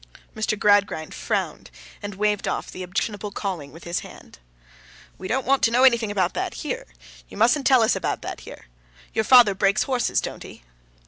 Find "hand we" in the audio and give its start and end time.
3.99-5.27